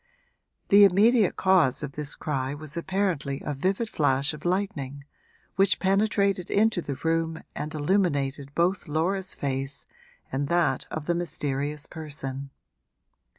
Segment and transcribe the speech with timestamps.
[0.69, 5.03] The immediate cause of this cry was apparently a vivid flash of lightning,
[5.57, 9.85] which penetrated into the room and illuminated both Laura's face
[10.31, 12.49] and that of the mysterious person.